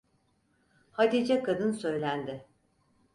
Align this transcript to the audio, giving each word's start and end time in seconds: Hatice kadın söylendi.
Hatice 0.91 1.43
kadın 1.43 1.71
söylendi. 1.71 2.45